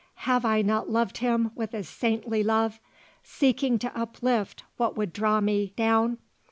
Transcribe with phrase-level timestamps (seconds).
[0.25, 2.79] Have I not loved him with a saintly love,
[3.21, 6.17] seeking to uplift what would draw me down?